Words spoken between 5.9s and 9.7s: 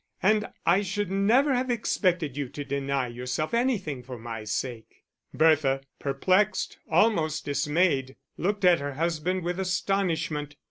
perplexed, almost dismayed, looked at her husband with